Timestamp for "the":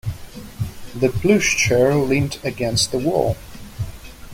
0.95-1.09, 2.91-2.97